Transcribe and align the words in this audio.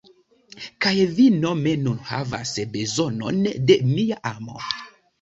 Kaj 0.85 0.93
vi 1.19 1.25
nome 1.43 1.75
nun 1.83 2.01
havas 2.09 2.57
bezonon 2.75 3.49
de 3.71 3.81
mia 3.95 4.23
amo. 4.37 4.63